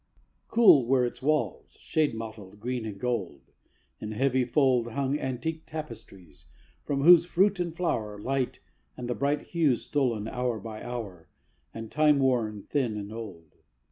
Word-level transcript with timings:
Cool 0.47 0.87
were 0.87 1.05
its 1.05 1.21
walls, 1.21 1.77
shade 1.79 2.15
mottled, 2.15 2.59
green 2.59 2.85
and 2.87 2.99
gold, 2.99 3.41
In 3.99 4.13
heavy 4.13 4.43
fold 4.45 4.93
Hung 4.93 5.19
antique 5.19 5.67
tapestries, 5.67 6.47
from 6.83 7.03
whose 7.03 7.27
fruit 7.27 7.59
and 7.59 7.75
flower 7.77 8.17
Light 8.17 8.59
had 8.95 9.05
the 9.07 9.13
bright 9.13 9.41
hues 9.49 9.83
stolen, 9.83 10.27
hour 10.27 10.59
by 10.59 10.81
hour, 10.83 11.29
And 11.71 11.91
time 11.91 12.17
worn 12.17 12.63
thin 12.63 12.97
and 12.97 13.13
old. 13.13 13.57